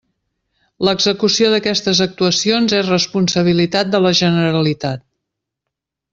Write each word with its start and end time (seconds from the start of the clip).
L'execució 0.87 1.49
d'aquestes 1.55 2.01
actuacions 2.05 2.73
és 2.79 2.89
responsabilitat 2.95 3.93
de 3.97 4.01
la 4.07 4.15
Generalitat. 4.23 5.07